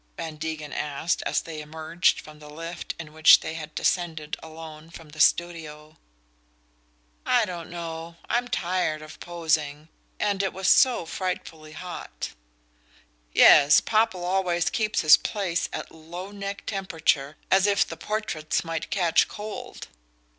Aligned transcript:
Van 0.17 0.35
Degen 0.35 0.73
asked, 0.73 1.21
as 1.27 1.41
they 1.41 1.61
emerged 1.61 2.19
from 2.21 2.39
the 2.39 2.49
lift 2.49 2.95
in 2.99 3.13
which 3.13 3.41
they 3.41 3.53
had 3.53 3.75
descended 3.75 4.35
alone 4.41 4.89
from 4.89 5.09
the 5.09 5.19
studio. 5.19 5.95
"I 7.23 7.45
don't 7.45 7.69
know 7.69 8.15
I'm 8.27 8.47
tired 8.47 9.03
of 9.03 9.19
posing. 9.19 9.89
And 10.19 10.41
it 10.41 10.53
was 10.53 10.67
so 10.67 11.05
frightfully 11.05 11.73
hot." 11.73 12.31
"Yes. 13.31 13.79
Popple 13.79 14.25
always 14.25 14.71
keeps 14.71 15.01
his 15.01 15.17
place 15.17 15.69
at 15.71 15.91
low 15.91 16.31
neck 16.31 16.63
temperature, 16.65 17.37
as 17.51 17.67
if 17.67 17.87
the 17.87 17.95
portraits 17.95 18.63
might 18.63 18.89
catch 18.89 19.27
cold." 19.27 19.87